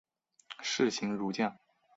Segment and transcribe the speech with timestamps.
[0.63, 1.55] 士行如将。